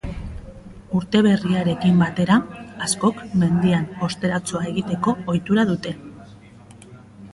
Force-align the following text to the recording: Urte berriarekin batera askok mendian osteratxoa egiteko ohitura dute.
Urte 0.99 1.19
berriarekin 1.27 1.99
batera 2.03 2.37
askok 2.87 3.21
mendian 3.43 3.85
osteratxoa 4.09 4.63
egiteko 4.73 5.15
ohitura 5.35 5.67
dute. 5.75 5.95